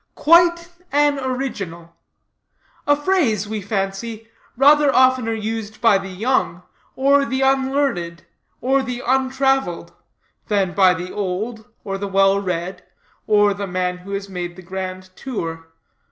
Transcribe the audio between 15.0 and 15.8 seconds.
tour.